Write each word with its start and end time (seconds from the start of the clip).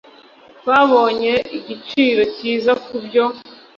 twabonye 0.57 1.33
igiciro 1.57 2.21
cyiza 2.35 2.71
kubyo 2.85 3.25